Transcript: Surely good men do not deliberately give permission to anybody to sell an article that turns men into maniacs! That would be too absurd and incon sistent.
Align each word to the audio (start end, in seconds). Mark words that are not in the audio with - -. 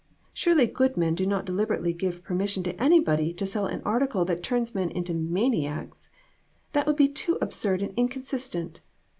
Surely 0.33 0.65
good 0.65 0.97
men 0.97 1.13
do 1.13 1.27
not 1.27 1.45
deliberately 1.45 1.93
give 1.93 2.23
permission 2.23 2.63
to 2.63 2.75
anybody 2.81 3.31
to 3.31 3.45
sell 3.45 3.67
an 3.67 3.83
article 3.85 4.25
that 4.25 4.41
turns 4.41 4.73
men 4.73 4.89
into 4.89 5.13
maniacs! 5.13 6.09
That 6.73 6.87
would 6.87 6.95
be 6.95 7.07
too 7.07 7.37
absurd 7.39 7.83
and 7.83 7.95
incon 7.95 8.23
sistent. 8.23 8.79